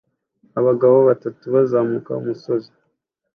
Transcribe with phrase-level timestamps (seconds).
[0.59, 2.71] Abagabo batatu bazamuka umusozi